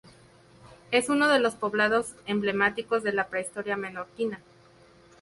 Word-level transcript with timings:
Es 0.89 1.09
uno 1.09 1.27
de 1.27 1.39
los 1.39 1.53
poblados 1.53 2.15
emblemáticos 2.25 3.03
de 3.03 3.13
la 3.13 3.27
prehistoria 3.27 3.77
menorquina. 3.77 4.41